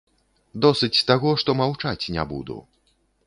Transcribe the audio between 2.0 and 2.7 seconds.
не буду.